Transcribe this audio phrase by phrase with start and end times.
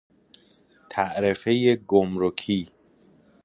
[0.89, 2.69] تعرفۀ گمرکی